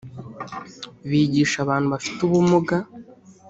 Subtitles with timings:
[1.09, 2.75] bigisha abantu bafite ubumuga